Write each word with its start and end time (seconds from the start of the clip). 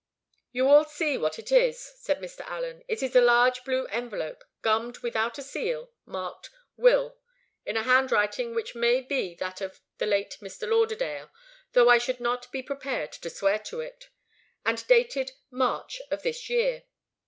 "You 0.51 0.67
all 0.67 0.83
see 0.83 1.15
what 1.15 1.37
it 1.37 1.51
is," 1.51 1.79
said 1.79 2.17
Mr. 2.21 2.39
Allen. 2.47 2.83
"It 2.87 3.03
is 3.03 3.15
a 3.15 3.21
large 3.21 3.63
blue 3.63 3.85
envelope, 3.85 4.43
gummed 4.63 4.97
without 5.03 5.37
a 5.37 5.43
seal, 5.43 5.91
marked 6.07 6.49
'Will,' 6.75 7.19
in 7.67 7.77
a 7.77 7.83
handwriting 7.83 8.55
which 8.55 8.73
may 8.73 9.01
be 9.01 9.35
that 9.35 9.61
of 9.61 9.79
the 9.99 10.07
late 10.07 10.37
Mr. 10.41 10.67
Lauderdale, 10.67 11.29
though 11.73 11.89
I 11.89 11.99
should 11.99 12.19
not 12.19 12.51
be 12.51 12.63
prepared 12.63 13.11
to 13.11 13.29
swear 13.29 13.59
to 13.59 13.81
it, 13.81 14.09
and 14.65 14.87
dated 14.87 15.33
'March' 15.51 16.01
of 16.09 16.23
this 16.23 16.49
year. 16.49 16.85